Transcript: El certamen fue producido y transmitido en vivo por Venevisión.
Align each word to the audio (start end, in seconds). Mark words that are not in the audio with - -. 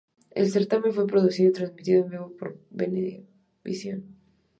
El 0.31 0.49
certamen 0.49 0.93
fue 0.93 1.05
producido 1.05 1.51
y 1.51 1.53
transmitido 1.53 2.01
en 2.05 2.09
vivo 2.09 2.35
por 2.35 2.59
Venevisión. 2.71 4.15